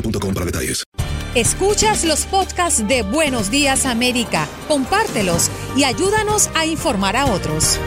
boostmobile.com 0.00 0.34
para 0.34 0.46
detalles. 0.46 0.84
Escuchas 1.34 2.04
los 2.04 2.26
podcasts 2.26 2.86
de 2.88 3.02
Buenos 3.02 3.50
Días 3.50 3.86
América, 3.86 4.48
compártelos 4.66 5.50
y 5.76 5.84
ayúdanos 5.84 6.50
a 6.56 6.64
informar 6.64 7.16
a 7.16 7.26
otros. 7.26 7.78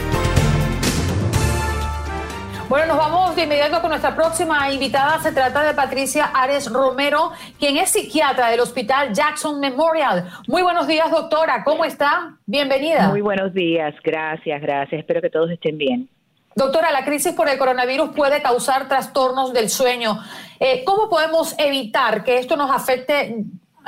Bueno, 2.68 2.86
nos 2.86 2.96
vamos 2.96 3.36
de 3.36 3.42
inmediato 3.42 3.82
con 3.82 3.90
nuestra 3.90 4.16
próxima 4.16 4.72
invitada. 4.72 5.18
Se 5.18 5.32
trata 5.32 5.62
de 5.62 5.74
Patricia 5.74 6.24
Ares 6.32 6.72
Romero, 6.72 7.32
quien 7.58 7.76
es 7.76 7.90
psiquiatra 7.90 8.48
del 8.48 8.60
Hospital 8.60 9.12
Jackson 9.12 9.60
Memorial. 9.60 10.30
Muy 10.48 10.62
buenos 10.62 10.86
días, 10.86 11.10
doctora. 11.10 11.64
¿Cómo 11.64 11.84
está? 11.84 12.38
Bienvenida. 12.46 13.10
Muy 13.10 13.20
buenos 13.20 13.52
días. 13.52 13.94
Gracias, 14.02 14.62
gracias. 14.62 15.00
Espero 15.00 15.20
que 15.20 15.28
todos 15.28 15.50
estén 15.50 15.76
bien. 15.76 16.08
Doctora, 16.54 16.92
la 16.92 17.04
crisis 17.04 17.32
por 17.32 17.48
el 17.48 17.58
coronavirus 17.58 18.10
puede 18.10 18.42
causar 18.42 18.88
trastornos 18.88 19.52
del 19.52 19.68
sueño. 19.68 20.18
Eh, 20.60 20.82
¿Cómo 20.84 21.08
podemos 21.08 21.54
evitar 21.58 22.24
que 22.24 22.38
esto 22.38 22.56
nos 22.56 22.70
afecte 22.70 23.36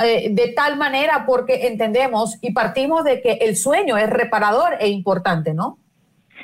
eh, 0.02 0.28
de 0.30 0.48
tal 0.48 0.76
manera? 0.76 1.24
Porque 1.26 1.66
entendemos 1.66 2.38
y 2.40 2.52
partimos 2.52 3.04
de 3.04 3.20
que 3.20 3.32
el 3.42 3.56
sueño 3.56 3.98
es 3.98 4.08
reparador 4.08 4.76
e 4.80 4.88
importante, 4.88 5.52
¿no? 5.52 5.78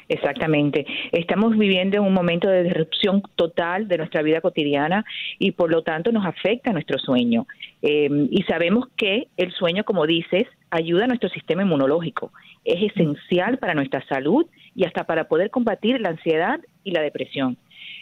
Exactamente. 0.09 0.85
Estamos 1.13 1.57
viviendo 1.57 2.03
un 2.03 2.13
momento 2.13 2.49
de 2.49 2.65
disrupción 2.65 3.23
total 3.37 3.87
de 3.87 3.99
nuestra 3.99 4.23
vida 4.23 4.41
cotidiana 4.41 5.05
y 5.39 5.53
por 5.53 5.71
lo 5.71 5.83
tanto 5.83 6.11
nos 6.11 6.27
afecta 6.27 6.73
nuestro 6.73 6.99
sueño. 6.99 7.47
Eh, 7.81 8.09
y 8.31 8.43
sabemos 8.43 8.89
que 8.97 9.29
el 9.37 9.53
sueño, 9.53 9.85
como 9.85 10.07
dices, 10.07 10.49
ayuda 10.71 11.05
a 11.05 11.07
nuestro 11.07 11.29
sistema 11.29 11.63
inmunológico. 11.63 12.33
Es 12.65 12.91
esencial 12.93 13.59
para 13.59 13.75
nuestra 13.75 14.05
salud 14.09 14.47
y 14.75 14.85
hasta 14.85 15.05
para 15.05 15.29
poder 15.29 15.51
combatir 15.51 16.01
la 16.01 16.11
ansiedad 16.11 16.61
y 16.85 16.93
la 16.93 17.03
depresión. 17.03 17.59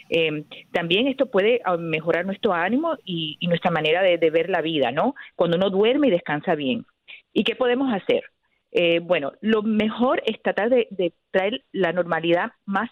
Eh, 0.09 0.43
también 0.71 1.07
esto 1.07 1.27
puede 1.27 1.61
ah, 1.65 1.77
mejorar 1.77 2.25
nuestro 2.25 2.53
ánimo 2.53 2.95
y, 3.05 3.37
nuestra 3.47 3.71
manera 3.71 4.01
de, 4.01 4.17
ver 4.29 4.49
la 4.49 4.61
vida, 4.61 4.91
¿no? 4.91 5.15
Cuando 5.35 5.57
uno 5.57 5.69
duerme 5.69 6.07
y 6.07 6.11
descansa 6.11 6.55
bien. 6.55 6.85
¿Y 7.33 7.43
qué 7.43 7.55
podemos 7.55 7.93
hacer? 7.93 8.23
Eh, 8.71 8.99
bueno, 8.99 9.33
lo 9.41 9.63
mejor 9.63 10.21
es 10.25 10.41
tratar 10.41 10.69
de, 10.69 10.87
de, 10.91 11.13
traer 11.31 11.63
la 11.71 11.91
normalidad 11.91 12.51
más 12.65 12.89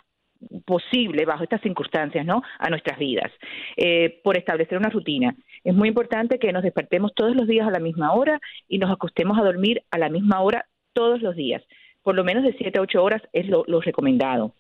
posible 0.66 1.26
bajo 1.26 1.44
estas 1.44 1.62
circunstancias, 1.62 2.26
¿no? 2.26 2.44
A 2.60 2.70
nuestras 2.70 2.98
vidas, 2.98 3.32
eh, 3.76 4.20
por 4.24 4.38
establecer 4.38 4.78
una 4.78 4.90
rutina. 4.90 5.36
Es 5.64 5.74
muy 5.74 5.88
importante 5.90 6.40
que 6.40 6.52
nos 6.52 6.64
despertemos 6.64 7.14
todos 7.16 7.36
los 7.36 7.48
días 7.48 7.68
a 7.68 7.72
la 7.72 7.80
misma 7.80 8.14
hora 8.14 8.40
y 8.68 8.78
nos 8.78 8.92
acostemos 8.92 9.38
a 9.40 9.44
dormir 9.44 9.84
a 9.92 9.98
la 9.98 10.10
misma 10.10 10.42
hora 10.42 10.66
todos 10.94 11.22
los 11.22 11.36
días. 11.36 11.64
Por 12.08 12.16
lo 12.16 12.24
menos 12.24 12.46
de 12.46 12.54
7 12.54 12.80
a 12.80 12.84
8 12.84 13.04
horas 13.04 13.22
es 13.34 13.50
lo, 13.50 13.66
recomendado. 13.82 14.54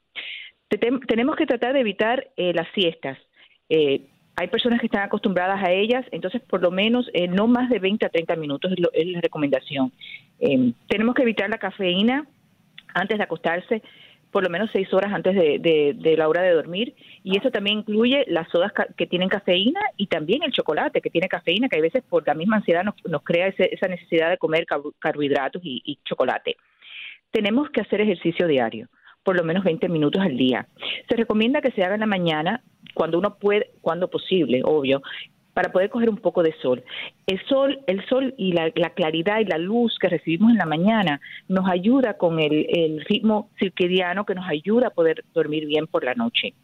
tenemos 0.67 1.37
que 1.37 1.45
tratar 1.45 1.71
de 1.71 1.79
evitar 1.79 2.27
eh, 2.35 2.51
las 2.53 2.67
siestas. 2.75 3.17
Eh, 3.69 4.01
hay 4.35 4.49
personas 4.49 4.81
que 4.81 4.87
están 4.87 5.03
acostumbradas 5.03 5.63
a 5.63 5.71
ellas, 5.71 6.05
entonces 6.11 6.41
por 6.41 6.61
lo 6.61 6.71
menos 6.71 7.09
eh, 7.13 7.29
no 7.29 7.47
más 7.47 7.69
de 7.69 7.79
20 7.79 8.05
a 8.05 8.09
30 8.09 8.35
minutos 8.35 8.73
es, 8.73 8.79
lo, 8.81 8.91
es 8.91 9.07
la 9.07 9.21
recomendación. 9.21 9.93
Eh, 10.41 10.73
tenemos 10.89 11.15
que 11.15 11.21
evitar 11.21 11.49
la 11.49 11.57
cafeína 11.57 12.27
antes 12.93 13.17
de 13.17 13.23
acostarse, 13.23 13.81
por 14.29 14.43
lo 14.43 14.49
menos 14.49 14.69
seis 14.73 14.93
horas 14.93 15.13
antes 15.13 15.33
de, 15.33 15.57
de, 15.59 15.95
de, 15.95 16.17
la 16.17 16.27
hora 16.27 16.41
de 16.41 16.51
dormir, 16.51 16.95
y 17.23 17.37
eso 17.37 17.49
también 17.49 17.77
incluye 17.77 18.25
las 18.27 18.49
sodas 18.49 18.73
que 18.97 19.07
tienen 19.07 19.29
cafeína 19.29 19.79
y 19.95 20.07
también 20.07 20.43
el 20.43 20.51
chocolate 20.51 20.99
que 20.99 21.09
tiene 21.09 21.29
cafeína, 21.29 21.69
que 21.69 21.77
a 21.77 21.81
veces 21.81 22.03
por 22.09 22.27
la 22.27 22.33
misma 22.33 22.57
ansiedad 22.57 22.83
nos, 22.83 22.95
nos 23.05 23.23
crea 23.23 23.47
ese, 23.47 23.73
esa 23.73 23.87
necesidad 23.87 24.31
de 24.31 24.37
comer 24.37 24.65
carbohidratos 24.99 25.61
y 25.63 25.97
chocolate. 26.03 26.57
Tenemos 27.37 27.69
que 27.69 27.81
hacer 27.81 28.01
ejercicio 28.01 28.47
diario 28.47 28.87
por 29.23 29.37
lo 29.37 29.43
menos 29.43 29.63
20 29.63 29.89
minutos 29.89 30.23
al 30.23 30.35
día. 30.37 30.67
Se 31.07 31.15
recomienda 31.15 31.61
que 31.61 31.69
se 31.71 31.83
haga 31.83 31.93
en 31.93 31.99
la 31.99 32.07
mañana 32.07 32.63
cuando 32.95 33.19
uno 33.19 33.37
puede, 33.37 33.71
cuando 33.81 34.09
posible, 34.09 34.61
obvio, 34.63 35.03
para 35.53 35.71
poder 35.71 35.91
coger 35.91 36.09
un 36.09 36.17
poco 36.17 36.41
de 36.41 36.55
sol. 36.61 36.83
El 37.27 37.39
sol, 37.45 37.79
el 37.85 38.03
sol 38.07 38.33
y 38.39 38.53
la, 38.53 38.71
la 38.73 38.91
claridad 38.91 39.39
y 39.39 39.45
la 39.45 39.59
luz 39.59 39.99
que 39.99 40.09
recibimos 40.09 40.49
en 40.49 40.57
la 40.57 40.65
mañana 40.65 41.21
nos 41.47 41.69
ayuda 41.69 42.15
con 42.15 42.39
el, 42.39 42.65
el 42.69 43.05
ritmo 43.05 43.51
circadiano 43.59 44.25
que 44.25 44.33
nos 44.33 44.47
ayuda 44.49 44.87
a 44.87 44.91
poder 44.91 45.23
dormir 45.35 45.67
bien 45.67 45.85
por 45.85 46.03
la 46.03 46.15
noche. 46.15 46.55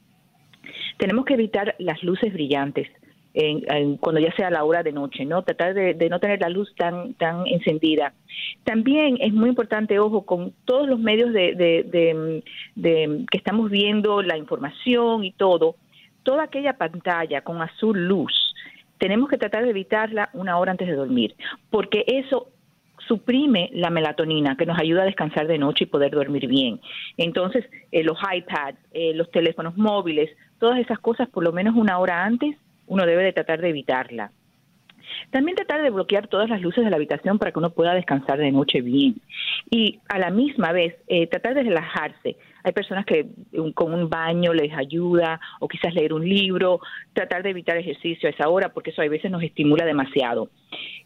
Tenemos 0.97 1.25
que 1.25 1.35
evitar 1.35 1.75
las 1.77 2.01
luces 2.01 2.33
brillantes. 2.33 2.87
En, 3.35 3.97
cuando 3.97 4.21
ya 4.21 4.31
sea 4.35 4.51
la 4.51 4.63
hora 4.63 4.83
de 4.83 4.91
noche, 4.91 5.25
¿no? 5.25 5.41
Tratar 5.41 5.73
de, 5.73 5.95
de, 5.95 6.09
no 6.09 6.19
tener 6.19 6.39
la 6.39 6.49
luz 6.49 6.71
tan, 6.75 7.15
tan 7.15 7.47
encendida. 7.47 8.13
También 8.63 9.17
es 9.19 9.33
muy 9.33 9.49
importante, 9.49 9.97
ojo, 9.97 10.23
con 10.23 10.53
todos 10.65 10.87
los 10.87 10.99
medios 10.99 11.33
de, 11.33 11.55
de, 11.55 12.43
de, 12.75 13.25
que 13.31 13.37
estamos 13.37 13.71
viendo, 13.71 14.21
la 14.21 14.37
información 14.37 15.23
y 15.23 15.31
todo, 15.31 15.77
toda 16.21 16.43
aquella 16.43 16.73
pantalla 16.77 17.41
con 17.41 17.61
azul 17.61 18.07
luz, 18.07 18.53
tenemos 18.97 19.29
que 19.29 19.37
tratar 19.37 19.63
de 19.63 19.71
evitarla 19.71 20.29
una 20.33 20.57
hora 20.57 20.71
antes 20.71 20.87
de 20.87 20.95
dormir, 20.95 21.35
porque 21.69 22.05
eso 22.07 22.47
suprime 23.07 23.69
la 23.73 23.89
melatonina 23.89 24.55
que 24.55 24.65
nos 24.65 24.79
ayuda 24.79 25.01
a 25.01 25.05
descansar 25.05 25.47
de 25.47 25.57
noche 25.57 25.83
y 25.83 25.87
poder 25.87 26.11
dormir 26.11 26.47
bien. 26.47 26.79
Entonces, 27.17 27.65
eh, 27.91 28.03
los 28.03 28.17
iPads, 28.17 28.77
eh, 28.93 29.13
los 29.13 29.29
teléfonos 29.31 29.75
móviles, 29.75 30.29
todas 30.59 30.79
esas 30.79 30.99
cosas 30.99 31.27
por 31.29 31.43
lo 31.43 31.51
menos 31.51 31.75
una 31.75 31.99
hora 31.99 32.23
antes 32.23 32.55
uno 32.87 33.05
debe 33.05 33.23
de 33.23 33.33
tratar 33.33 33.61
de 33.61 33.69
evitarla. 33.69 34.31
También 35.31 35.55
tratar 35.55 35.83
de 35.83 35.89
bloquear 35.89 36.27
todas 36.27 36.49
las 36.49 36.61
luces 36.61 36.83
de 36.83 36.89
la 36.89 36.95
habitación 36.95 37.37
para 37.37 37.51
que 37.51 37.59
uno 37.59 37.71
pueda 37.71 37.93
descansar 37.93 38.39
de 38.39 38.51
noche 38.51 38.81
bien. 38.81 39.15
Y 39.69 39.99
a 40.09 40.19
la 40.19 40.29
misma 40.29 40.71
vez, 40.71 40.95
eh, 41.07 41.27
tratar 41.27 41.55
de 41.55 41.63
relajarse. 41.63 42.37
Hay 42.63 42.71
personas 42.71 43.05
que 43.05 43.27
un, 43.53 43.73
con 43.73 43.93
un 43.93 44.09
baño 44.09 44.53
les 44.53 44.73
ayuda, 44.73 45.39
o 45.59 45.67
quizás 45.67 45.93
leer 45.93 46.13
un 46.13 46.27
libro, 46.27 46.79
tratar 47.13 47.43
de 47.43 47.49
evitar 47.49 47.77
ejercicio 47.77 48.27
a 48.29 48.31
esa 48.31 48.49
hora, 48.49 48.69
porque 48.69 48.91
eso 48.91 49.01
a 49.01 49.07
veces 49.07 49.31
nos 49.31 49.43
estimula 49.43 49.85
demasiado. 49.85 50.49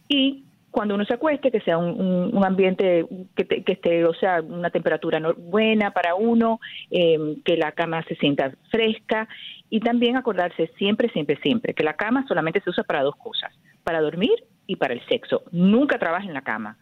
Y 0.08 0.44
cuando 0.78 0.94
uno 0.94 1.06
se 1.06 1.16
acueste, 1.16 1.50
que 1.50 1.60
sea 1.62 1.80
un, 1.80 2.46
ambiente 2.46 3.04
que, 3.36 3.48
que, 3.48 3.72
esté, 3.72 4.06
o 4.06 4.14
sea, 4.14 4.44
una 4.44 4.70
temperatura 4.70 5.20
buena 5.36 5.90
para 5.90 6.14
uno, 6.14 6.60
em, 6.92 7.42
que 7.42 7.58
la 7.58 7.72
cama 7.72 8.04
se 8.04 8.16
sienta 8.18 8.52
fresca 8.70 9.28
y 9.72 9.80
también 9.80 10.18
acordarse 10.18 10.70
siempre, 10.78 11.10
siempre, 11.10 11.40
siempre 11.42 11.74
que 11.74 11.84
la 11.84 11.94
cama 11.94 12.26
solamente 12.28 12.62
se 12.62 12.70
usa 12.70 12.84
para 12.84 13.02
dos 13.02 13.16
cosas, 13.16 13.52
para 13.84 14.02
dormir 14.02 14.36
y 14.68 14.76
para 14.76 14.94
el 14.94 15.04
sexo. 15.08 15.42
Nunca 15.52 15.98
trabaje 15.98 16.28
en 16.28 16.36
la 16.36 16.42
cama. 16.44 16.78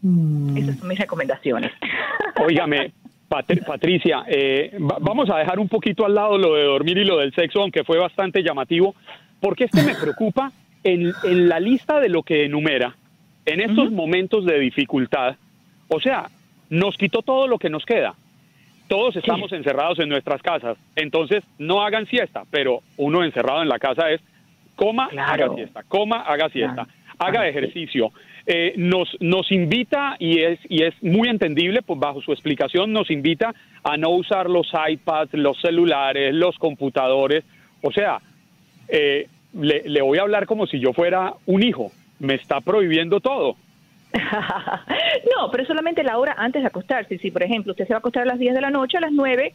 Mm. 0.00 0.56
Esas 0.56 0.78
son 0.78 0.88
mis 0.88 0.98
recomendaciones. 0.98 1.70
Óigame, 2.42 2.94
Patricia, 3.28 4.24
eh, 4.26 4.74
vamos 4.78 5.28
a 5.28 5.36
dejar 5.36 5.58
un 5.58 5.68
poquito 5.68 6.06
al 6.06 6.14
lado 6.14 6.38
lo 6.38 6.54
de 6.54 6.62
dormir 6.62 6.96
y 6.96 7.04
lo 7.04 7.18
del 7.18 7.34
sexo, 7.34 7.60
aunque 7.60 7.84
fue 7.84 7.98
bastante 7.98 8.42
llamativo, 8.42 8.94
porque 9.38 9.64
este 9.64 9.82
me 9.82 9.94
preocupa 9.94 10.50
en, 10.82 11.12
la 11.48 11.60
lista 11.60 12.00
de 12.00 12.08
lo 12.08 12.22
que 12.22 12.44
enumera, 12.46 12.96
en 13.46 13.60
estos 13.60 13.90
momentos 13.90 14.44
de 14.46 14.58
dificultad, 14.58 15.36
o 15.88 16.00
sea, 16.00 16.28
nos 16.70 16.96
quitó 16.96 17.22
todo 17.22 17.46
lo 17.46 17.58
que 17.58 17.70
nos 17.70 17.84
queda. 17.84 18.14
Todos 18.88 19.16
estamos 19.16 19.52
encerrados 19.52 19.98
en 19.98 20.08
nuestras 20.08 20.42
casas, 20.42 20.76
entonces 20.94 21.42
no 21.58 21.82
hagan 21.82 22.06
siesta, 22.06 22.44
pero 22.50 22.80
uno 22.96 23.24
encerrado 23.24 23.62
en 23.62 23.68
la 23.68 23.78
casa 23.78 24.10
es 24.10 24.20
coma, 24.76 25.08
haga 25.16 25.54
siesta, 25.54 25.82
coma, 25.84 26.20
haga 26.20 26.48
siesta, 26.50 26.86
haga 27.18 27.48
ejercicio. 27.48 28.12
Eh, 28.46 28.74
nos, 28.76 29.08
nos 29.20 29.50
invita, 29.50 30.16
y 30.18 30.40
es, 30.40 30.58
y 30.68 30.82
es 30.82 30.94
muy 31.02 31.28
entendible, 31.28 31.80
pues 31.80 31.98
bajo 31.98 32.20
su 32.20 32.32
explicación, 32.32 32.92
nos 32.92 33.10
invita 33.10 33.54
a 33.82 33.96
no 33.96 34.10
usar 34.10 34.50
los 34.50 34.70
iPads, 34.88 35.32
los 35.32 35.58
celulares, 35.60 36.34
los 36.34 36.58
computadores. 36.58 37.42
O 37.80 37.90
sea, 37.90 38.20
eh, 38.88 39.28
le, 39.54 39.88
le 39.88 40.02
voy 40.02 40.18
a 40.18 40.22
hablar 40.22 40.44
como 40.44 40.66
si 40.66 40.78
yo 40.78 40.92
fuera 40.92 41.32
un 41.46 41.62
hijo. 41.62 41.90
Me 42.18 42.34
está 42.34 42.60
prohibiendo 42.60 43.20
todo. 43.20 43.56
no, 44.14 45.50
pero 45.50 45.66
solamente 45.66 46.02
la 46.04 46.18
hora 46.18 46.34
antes 46.38 46.62
de 46.62 46.68
acostarse. 46.68 47.18
Si, 47.18 47.30
por 47.30 47.42
ejemplo, 47.42 47.72
usted 47.72 47.86
se 47.86 47.92
va 47.92 47.96
a 47.96 47.98
acostar 47.98 48.22
a 48.22 48.26
las 48.26 48.38
10 48.38 48.54
de 48.54 48.60
la 48.60 48.70
noche, 48.70 48.98
a 48.98 49.00
las 49.00 49.12
9, 49.12 49.54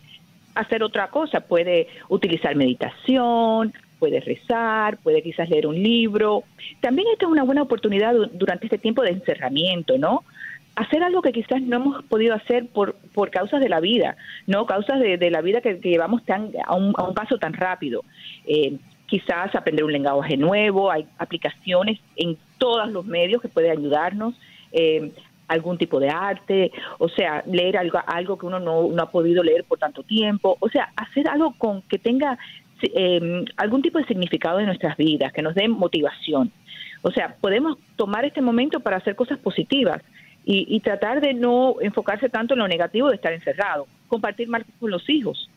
hacer 0.56 0.83
otra 0.83 1.07
cosa. 1.07 1.41
Puede 1.41 1.88
utilizar 2.09 2.56
meditación, 2.56 3.73
puede 4.00 4.19
rezar, 4.19 4.97
puede 4.97 5.21
quizás 5.21 5.50
leer 5.50 5.67
un 5.67 5.81
libro. 5.81 6.44
También 6.81 7.07
esta 7.11 7.25
es 7.25 7.31
una 7.31 7.44
buena 7.44 7.61
oportunidad 7.61 8.13
durante 8.33 8.65
este 8.65 8.77
tiempo 8.77 9.01
de 9.03 9.11
encerramiento, 9.11 9.97
¿no? 9.97 10.23
Hacer 10.75 11.03
algo 11.03 11.21
que 11.21 11.33
quizás 11.33 11.61
no 11.61 11.75
hemos 11.75 12.03
podido 12.06 12.33
hacer 12.33 12.67
por, 12.67 12.95
por 13.13 13.31
causas 13.31 13.59
de 13.59 13.69
la 13.69 13.81
vida, 13.81 14.15
¿no? 14.47 14.65
Causas 14.65 15.00
de, 15.00 15.29
la 15.29 15.41
vida 15.41 15.61
que, 15.61 15.75
llevamos 15.75 16.23
tan, 16.23 16.51
a, 16.65 16.75
un, 16.75 16.94
a 16.97 17.03
un 17.03 17.13
paso 17.13 17.38
tan 17.38 17.53
rápido. 17.53 18.03
Eh, 18.45 18.77
quizás 19.06 19.53
aprender 19.56 19.83
un 19.83 19.91
lenguaje 19.91 20.38
nuevo, 20.38 20.91
hay 20.91 21.06
aplicaciones 21.17 22.00
en 22.15 22.38
todos 22.59 22.91
los 22.91 23.06
medios 23.06 23.41
que 23.41 23.50
pueden 23.50 23.71
ayudarnos. 23.71 24.35
Eh, 24.71 25.11
algún 25.47 25.79
tipo 25.79 26.00
de 26.00 26.09
arte, 26.09 26.71
o 27.00 27.09
sea, 27.09 27.44
leer 27.47 27.75
algo, 27.75 28.00
algo 28.06 28.38
que 28.38 28.45
uno 28.45 28.59
no, 28.59 28.88
no, 28.88 29.01
ha 29.01 29.09
podido 29.09 29.41
leer 29.41 29.63
por 29.63 29.79
tanto 29.79 30.03
tiempo, 30.03 30.56
o 30.59 30.69
sea, 30.69 30.94
hacer 30.95 31.27
algo 31.27 31.56
con 31.57 31.81
que 31.81 31.97
tenga 31.97 32.38
eh, 32.81 33.45
algún 33.57 33.81
tipo 33.81 33.97
de 33.97 34.06
significado 34.06 34.59
en 34.59 34.67
nuestras 34.67 34.95
vidas, 34.95 35.33
que 35.33 35.41
nos 35.41 35.56
dé 35.56 35.67
motivación. 35.67 36.51
O 37.01 37.11
sea, 37.11 37.35
podemos 37.39 37.77
tomar 37.95 38.25
este 38.25 38.41
momento 38.41 38.79
para 38.79 38.97
hacer 38.97 39.15
cosas 39.15 39.39
positivas 39.39 40.01
y, 40.45 40.79
tratar 40.79 41.21
de 41.21 41.35
no 41.35 41.75
enfocarse 41.79 42.27
tanto 42.27 42.56
en 42.56 42.59
lo 42.59 42.67
negativo 42.67 43.09
de 43.09 43.15
estar 43.15 43.31
encerrado, 43.33 43.85
compartir 44.07 44.47
más 44.47 44.63
con 44.79 44.89
los 44.89 45.07
hijos, 45.07 45.47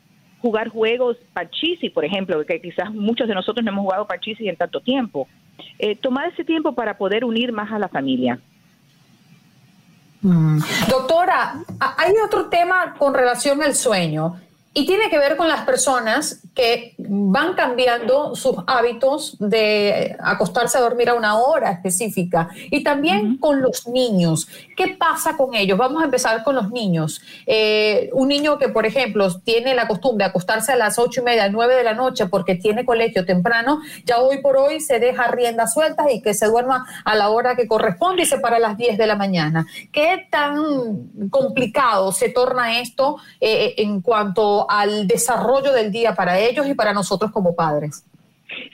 jugar 0.41 0.69
juegos 0.69 1.17
parchisi, 1.33 1.89
por 1.89 2.05
ejemplo, 2.05 2.45
que 2.45 2.61
quizás 2.61 2.93
muchos 2.93 3.27
de 3.27 3.35
nosotros 3.35 3.65
no 3.65 3.71
hemos 3.71 3.85
jugado 3.85 4.07
parchisi 4.07 4.49
en 4.49 4.57
tanto 4.57 4.81
tiempo. 4.81 5.29
Eh, 5.79 5.97
tomar 5.97 6.33
ese 6.33 6.45
tiempo 6.45 6.75
para 6.75 6.97
poder 6.97 7.25
unir 7.25 7.53
más 7.53 7.73
a 7.73 7.79
la 7.79 7.89
familia. 7.89 8.39
Mm. 10.21 10.61
Doctora, 10.89 11.65
hay 11.81 12.13
otro 12.25 12.49
tema 12.49 12.95
con 12.97 13.13
relación 13.13 13.63
al 13.63 13.75
sueño 13.75 14.41
y 14.75 14.87
tiene 14.87 15.11
que 15.11 15.19
ver 15.19 15.37
con 15.37 15.49
las 15.49 15.63
personas 15.63 16.41
que 16.55 16.95
van 17.15 17.53
cambiando 17.53 18.35
sus 18.35 18.57
hábitos 18.67 19.37
de 19.39 20.17
acostarse 20.19 20.79
a 20.79 20.81
dormir 20.81 21.11
a 21.11 21.15
una 21.15 21.37
hora 21.37 21.71
específica 21.71 22.49
y 22.71 22.83
también 22.83 23.37
con 23.37 23.61
los 23.61 23.87
niños. 23.87 24.49
¿Qué 24.75 24.97
pasa 24.99 25.37
con 25.37 25.55
ellos? 25.55 25.77
Vamos 25.77 26.01
a 26.01 26.07
empezar 26.07 26.43
con 26.43 26.55
los 26.55 26.71
niños. 26.71 27.21
Eh, 27.45 28.09
un 28.15 28.29
niño 28.29 28.59
que, 28.59 28.71
por 28.71 28.87
ejemplo, 28.87 29.29
tiene 29.41 29.75
la 29.75 29.87
costumbre 29.87 30.25
de 30.25 30.31
acostarse 30.31 30.73
a 30.73 30.77
las 30.77 30.99
ocho 30.99 31.21
y 31.21 31.25
media, 31.25 31.51
nueve 31.51 31.77
de 31.77 31.85
la 31.85 31.93
noche 31.93 32.29
porque 32.29 32.55
tiene 32.55 32.87
colegio 32.87 33.27
temprano, 33.27 33.83
ya 34.07 34.19
hoy 34.19 34.41
por 34.41 34.57
hoy 34.57 34.81
se 34.81 34.99
deja 34.99 35.29
riendas 35.29 35.75
sueltas 35.75 36.07
y 36.11 36.23
que 36.23 36.33
se 36.33 36.47
duerma 36.47 36.87
a 37.05 37.15
la 37.15 37.29
hora 37.29 37.57
que 37.57 37.69
corresponde 37.69 38.23
y 38.23 38.27
se 38.27 38.39
para 38.39 38.57
a 38.57 38.59
las 38.59 38.79
diez 38.79 38.97
de 38.97 39.07
la 39.07 39.17
mañana. 39.17 39.67
¿Qué 39.93 40.29
tan 40.31 41.29
complicado 41.29 42.11
se 42.13 42.31
torna 42.31 42.81
esto 42.81 43.19
eh, 43.39 43.75
en 43.77 44.01
cuanto 44.01 44.67
al 44.71 45.07
desarrollo 45.07 45.75
del 45.75 45.93
día 45.93 46.15
para 46.15 46.39
ellos 46.39 46.67
y 46.67 46.73
para 46.73 46.95
nosotros 46.95 47.02
como 47.33 47.55
padres? 47.55 48.05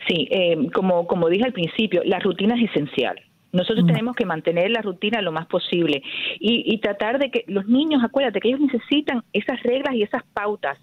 Sí, 0.08 0.28
eh, 0.30 0.56
como, 0.74 1.06
como 1.06 1.28
dije 1.28 1.44
al 1.44 1.52
principio, 1.52 2.02
la 2.04 2.18
rutina 2.18 2.54
es 2.56 2.70
esencial. 2.70 3.20
Nosotros 3.52 3.84
mm. 3.84 3.88
tenemos 3.88 4.16
que 4.16 4.26
mantener 4.26 4.70
la 4.70 4.82
rutina 4.82 5.22
lo 5.22 5.32
más 5.32 5.46
posible 5.46 6.02
y, 6.38 6.78
tratar 6.78 7.18
de 7.18 7.30
que 7.30 7.44
los 7.46 7.66
niños, 7.66 8.02
acuérdate 8.04 8.40
que 8.40 8.48
ellos 8.48 8.60
necesitan 8.60 9.24
esas 9.32 9.62
reglas 9.62 9.94
y 9.94 10.02
esas 10.02 10.22
pautas. 10.34 10.78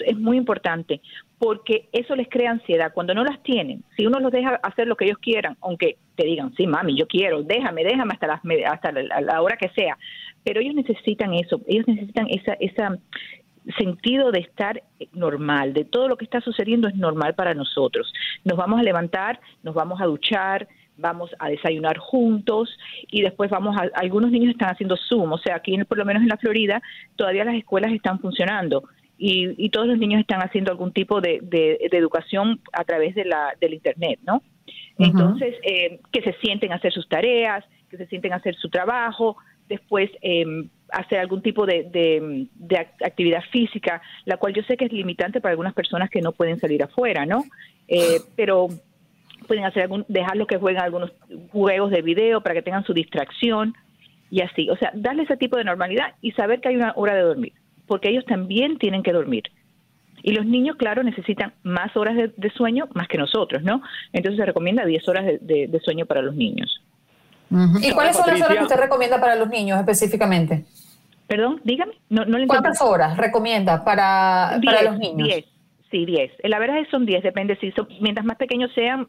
Es 0.00 0.16
muy 0.16 0.38
importante 0.38 1.02
porque 1.38 1.88
eso 1.92 2.16
les 2.16 2.28
crea 2.28 2.52
ansiedad. 2.52 2.92
Cuando 2.92 3.14
no 3.14 3.22
las 3.22 3.42
tienen, 3.42 3.84
si 3.96 4.06
uno 4.06 4.18
los 4.18 4.32
deja 4.32 4.58
hacer 4.62 4.86
lo 4.86 4.96
que 4.96 5.04
ellos 5.04 5.18
quieran, 5.18 5.56
aunque 5.60 5.98
te 6.16 6.24
digan, 6.24 6.54
sí, 6.56 6.66
mami, 6.66 6.96
yo 6.96 7.06
quiero, 7.06 7.42
déjame, 7.42 7.84
déjame 7.84 8.14
hasta, 8.14 8.26
las, 8.26 8.40
hasta 8.66 8.92
la, 8.92 9.20
la 9.20 9.42
hora 9.42 9.56
que 9.56 9.68
sea, 9.70 9.98
pero 10.42 10.60
ellos 10.60 10.74
necesitan 10.74 11.34
eso, 11.34 11.60
ellos 11.66 11.86
necesitan 11.86 12.26
esa, 12.30 12.54
esa, 12.54 12.98
sentido 13.78 14.30
de 14.32 14.40
estar 14.40 14.82
normal, 15.12 15.72
de 15.72 15.84
todo 15.84 16.08
lo 16.08 16.16
que 16.16 16.24
está 16.24 16.40
sucediendo 16.40 16.88
es 16.88 16.94
normal 16.94 17.34
para 17.34 17.54
nosotros. 17.54 18.12
Nos 18.44 18.56
vamos 18.56 18.80
a 18.80 18.82
levantar, 18.82 19.40
nos 19.62 19.74
vamos 19.74 20.00
a 20.00 20.06
duchar, 20.06 20.68
vamos 20.96 21.30
a 21.38 21.48
desayunar 21.48 21.98
juntos 21.98 22.76
y 23.10 23.22
después 23.22 23.50
vamos 23.50 23.76
a, 23.76 23.88
algunos 23.94 24.30
niños 24.30 24.50
están 24.50 24.70
haciendo 24.70 24.96
Zoom, 24.96 25.32
o 25.32 25.38
sea, 25.38 25.56
aquí 25.56 25.76
por 25.84 25.98
lo 25.98 26.04
menos 26.04 26.22
en 26.22 26.28
la 26.28 26.36
Florida 26.36 26.82
todavía 27.16 27.44
las 27.44 27.54
escuelas 27.54 27.92
están 27.92 28.18
funcionando 28.20 28.84
y, 29.22 29.68
todos 29.68 29.86
los 29.86 29.98
niños 29.98 30.20
están 30.20 30.40
haciendo 30.40 30.70
algún 30.70 30.92
tipo 30.92 31.20
de, 31.20 31.40
educación 31.92 32.60
a 32.72 32.84
través 32.84 33.14
de 33.14 33.26
la, 33.26 33.54
del 33.60 33.74
Internet, 33.74 34.18
¿no? 34.26 34.42
Entonces, 34.98 35.56
eh, 35.62 36.00
que 36.10 36.22
se 36.22 36.32
sienten 36.40 36.72
a 36.72 36.76
hacer 36.76 36.92
sus 36.92 37.06
tareas, 37.06 37.64
que 37.90 37.98
se 37.98 38.06
sienten 38.06 38.32
a 38.32 38.36
hacer 38.36 38.54
su 38.56 38.70
trabajo, 38.70 39.36
después 39.68 40.10
eh, 40.22 40.44
hacer 40.92 41.18
algún 41.18 41.42
tipo 41.42 41.66
de, 41.66 42.48
actividad 43.04 43.42
física, 43.50 44.00
la 44.24 44.36
cual 44.36 44.54
yo 44.54 44.62
sé 44.62 44.76
que 44.76 44.86
es 44.86 44.92
limitante 44.92 45.40
para 45.40 45.52
algunas 45.52 45.74
personas 45.74 46.10
que 46.10 46.20
no 46.20 46.32
pueden 46.32 46.58
salir 46.58 46.82
afuera, 46.82 47.26
¿no? 47.26 47.44
Eh, 47.88 48.20
pero 48.36 48.68
pueden 49.46 49.64
hacer 49.64 49.82
algún, 49.82 50.04
dejarlos 50.08 50.46
que 50.46 50.58
jueguen 50.58 50.82
algunos 50.82 51.12
juegos 51.50 51.90
de 51.90 52.02
video 52.02 52.40
para 52.40 52.54
que 52.54 52.62
tengan 52.62 52.84
su 52.84 52.94
distracción 52.94 53.74
y 54.30 54.42
así. 54.42 54.70
O 54.70 54.76
sea, 54.76 54.92
darle 54.94 55.24
ese 55.24 55.36
tipo 55.36 55.56
de 55.56 55.64
normalidad 55.64 56.14
y 56.20 56.32
saber 56.32 56.60
que 56.60 56.68
hay 56.68 56.76
una 56.76 56.92
hora 56.96 57.14
de 57.14 57.22
dormir, 57.22 57.52
porque 57.86 58.08
ellos 58.10 58.24
también 58.26 58.78
tienen 58.78 59.02
que 59.02 59.12
dormir. 59.12 59.44
Y 60.22 60.32
los 60.32 60.44
niños, 60.44 60.76
claro, 60.76 61.02
necesitan 61.02 61.54
más 61.62 61.96
horas 61.96 62.14
de, 62.16 62.50
sueño 62.50 62.88
más 62.94 63.08
que 63.08 63.18
nosotros, 63.18 63.62
¿no? 63.62 63.82
Entonces 64.12 64.38
se 64.38 64.46
recomienda 64.46 64.84
10 64.84 65.08
horas 65.08 65.24
de, 65.40 65.80
sueño 65.82 66.06
para 66.06 66.22
los 66.22 66.34
niños. 66.34 66.82
¿Y 67.80 67.90
cuáles 67.90 68.16
son 68.16 68.26
las 68.26 68.40
horas 68.42 68.58
que 68.58 68.64
usted 68.64 68.76
recomienda 68.76 69.20
para 69.20 69.34
los 69.34 69.48
niños 69.48 69.78
específicamente? 69.80 70.64
Perdón, 71.30 71.60
dígame. 71.62 71.92
No, 72.08 72.24
no 72.24 72.44
¿Cuántas 72.48 72.82
horas 72.82 73.16
recomienda 73.16 73.84
para, 73.84 74.58
para 74.64 74.82
los 74.82 74.98
niños? 74.98 75.28
Diez, 75.28 75.44
sí, 75.88 76.04
diez. 76.04 76.32
La 76.42 76.58
verdad 76.58 76.78
es 76.78 76.86
que 76.86 76.90
son 76.90 77.06
diez, 77.06 77.22
depende 77.22 77.56
si 77.60 77.70
son, 77.70 77.86
mientras 78.00 78.26
más 78.26 78.36
pequeños 78.36 78.72
sean, 78.74 79.06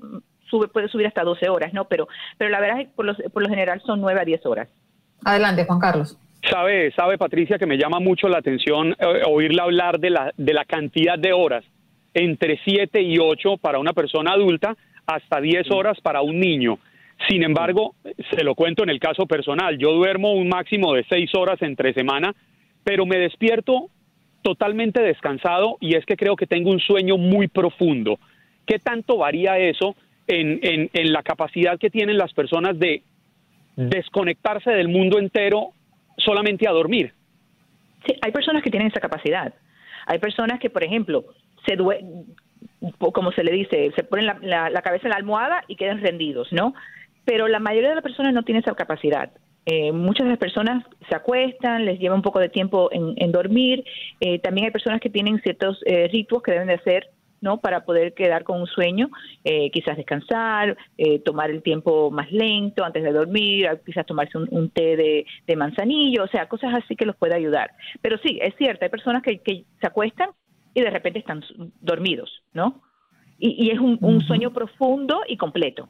sube, 0.48 0.68
puede 0.68 0.88
subir 0.88 1.08
hasta 1.08 1.24
doce 1.24 1.50
horas, 1.50 1.74
¿no? 1.74 1.86
Pero, 1.86 2.08
pero 2.38 2.52
la 2.52 2.60
verdad 2.60 2.82
es 2.82 2.90
que 2.90 2.94
por, 2.94 3.06
los, 3.06 3.18
por 3.34 3.42
lo 3.42 3.50
general 3.50 3.82
son 3.88 4.02
nueve 4.02 4.22
a 4.22 4.24
diez 4.24 4.46
horas. 4.46 4.70
Adelante, 5.26 5.66
Juan 5.66 5.80
Carlos. 5.80 6.16
Sabe, 6.48 6.92
sabe 6.92 7.18
Patricia 7.18 7.58
que 7.58 7.66
me 7.66 7.80
llama 7.80 8.00
mucho 8.00 8.28
la 8.28 8.38
atención 8.38 8.96
eh, 9.00 9.24
oírle 9.28 9.60
hablar 9.60 10.00
de 10.00 10.12
la, 10.12 10.32
de 10.38 10.54
la 10.54 10.66
cantidad 10.66 11.18
de 11.18 11.34
horas, 11.34 11.66
entre 12.14 12.60
siete 12.64 13.02
y 13.02 13.18
ocho 13.18 13.58
para 13.58 13.80
una 13.80 13.94
persona 13.94 14.34
adulta, 14.34 14.78
hasta 15.08 15.42
diez 15.42 15.72
horas 15.72 16.00
para 16.02 16.22
un 16.22 16.40
niño. 16.40 16.78
Sin 17.28 17.44
embargo, 17.44 17.96
se 18.32 18.44
lo 18.44 18.56
cuento 18.56 18.84
en 18.84 18.90
el 18.90 19.00
caso 19.00 19.26
personal, 19.26 19.78
yo 19.78 19.92
duermo 19.94 20.34
un 20.34 20.50
máximo 20.50 20.94
de 20.94 21.06
seis 21.08 21.34
horas 21.36 21.62
entre 21.62 21.94
semana, 21.94 22.34
pero 22.84 23.06
me 23.06 23.18
despierto 23.18 23.90
totalmente 24.42 25.02
descansado 25.02 25.78
y 25.80 25.96
es 25.96 26.06
que 26.06 26.16
creo 26.16 26.36
que 26.36 26.48
tengo 26.48 26.72
un 26.72 26.80
sueño 26.80 27.18
muy 27.18 27.48
profundo. 27.48 28.20
¿Qué 28.66 28.80
tanto 28.80 29.18
varía 29.18 29.58
eso 29.58 29.96
en, 30.28 30.60
en, 30.62 31.14
la 31.14 31.24
capacidad 31.24 31.78
que 31.78 31.90
tienen 31.90 32.18
las 32.18 32.34
personas 32.34 32.78
de 32.80 33.04
desconectarse 33.76 34.72
del 34.72 34.88
mundo 34.88 35.20
entero 35.20 35.70
solamente 36.18 36.68
a 36.68 36.72
dormir? 36.72 37.14
Sí, 38.06 38.16
hay 38.22 38.32
personas 38.32 38.64
que 38.64 38.72
tienen 38.72 38.88
esa 38.90 39.00
capacidad. 39.00 39.54
Hay 40.08 40.20
personas 40.20 40.60
que, 40.60 40.70
por 40.70 40.84
ejemplo, 40.84 41.26
se 41.66 41.78
como 43.14 43.32
se 43.32 43.44
le 43.44 43.52
dice, 43.52 43.92
se 43.96 44.04
ponen 44.04 44.26
la, 44.42 44.70
la 44.70 44.82
cabeza 44.82 45.06
en 45.06 45.12
la 45.12 45.18
almohada 45.18 45.64
y 45.68 45.76
quedan 45.76 46.02
rendidos, 46.02 46.52
¿no? 46.52 46.74
Pero 47.26 47.48
la 47.48 47.60
mayoría 47.60 47.90
de 47.90 47.96
las 47.96 48.04
personas 48.04 48.34
no 48.34 48.44
tiene 48.44 48.62
esa 48.62 48.74
capacidad. 48.76 49.32
Eh, 49.66 49.92
muchas 49.92 50.26
de 50.26 50.32
las 50.32 50.40
personas 50.40 50.84
se 51.08 51.16
acuestan, 51.16 51.86
les 51.86 52.00
lleva 52.00 52.16
un 52.16 52.24
poco 52.24 52.40
de 52.40 52.50
tiempo 52.50 52.90
en, 52.92 53.32
dormir. 53.32 53.84
Eh, 54.20 54.40
también 54.40 54.66
hay 54.66 54.72
personas 54.72 55.00
que 55.00 55.10
tienen 55.10 55.40
ciertos 55.42 55.80
eh, 55.86 56.08
rituales 56.12 56.44
que 56.44 56.52
deben 56.52 56.68
de 56.68 56.76
hacer 56.76 57.10
¿no? 57.42 57.60
Para 57.60 57.86
poder 57.86 58.14
quedar 58.14 58.44
con 58.44 58.62
un 58.62 58.68
sueño, 58.68 59.10
quizás 59.74 59.98
descansar, 59.98 60.78
tomar 61.26 61.50
el 61.50 61.64
tiempo 61.64 62.12
más 62.12 62.32
lento 62.32 62.86
antes 62.86 63.02
de 63.02 63.12
dormir, 63.12 63.68
quizás 63.84 64.06
tomarse 64.06 64.38
un, 64.38 64.70
té 64.70 64.96
de, 64.96 65.56
manzanillo, 65.56 66.26
o 66.26 66.28
sea, 66.28 66.48
cosas 66.48 66.72
así 66.76 66.96
que 66.96 67.08
los 67.08 67.16
puede 67.16 67.34
ayudar. 67.34 67.72
Pero 68.00 68.20
sí, 68.20 68.38
es 68.40 68.54
cierto, 68.58 68.86
hay 68.86 68.92
personas 68.92 69.24
que, 69.24 69.42
se 69.44 69.88
acuestan 69.88 70.30
y 70.76 70.82
de 70.82 70.92
repente 70.92 71.18
están 71.18 71.44
dormidos, 71.80 72.44
¿no? 72.54 72.84
Y, 73.40 73.72
es 73.72 73.80
un 73.80 74.22
sueño 74.22 74.54
profundo 74.54 75.22
y 75.28 75.36
completo. 75.36 75.90